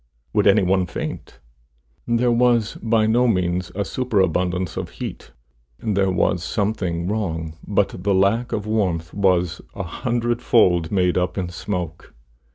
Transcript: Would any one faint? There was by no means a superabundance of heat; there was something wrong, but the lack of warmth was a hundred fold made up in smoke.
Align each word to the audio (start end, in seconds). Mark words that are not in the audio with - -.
Would 0.33 0.47
any 0.47 0.63
one 0.63 0.87
faint? 0.87 1.39
There 2.07 2.31
was 2.31 2.73
by 2.81 3.05
no 3.05 3.27
means 3.27 3.71
a 3.75 3.85
superabundance 3.85 4.75
of 4.75 4.89
heat; 4.97 5.31
there 5.77 6.09
was 6.09 6.41
something 6.43 7.07
wrong, 7.07 7.55
but 7.67 7.89
the 8.01 8.15
lack 8.15 8.51
of 8.51 8.65
warmth 8.65 9.13
was 9.13 9.61
a 9.75 9.83
hundred 9.83 10.41
fold 10.41 10.91
made 10.91 11.19
up 11.19 11.37
in 11.37 11.49
smoke. 11.49 12.15